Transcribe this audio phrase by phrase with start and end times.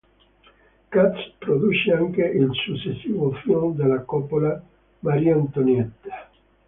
[0.89, 4.59] Katz produce anche il successivo film della Coppola
[5.01, 6.09] "Marie Antoinette".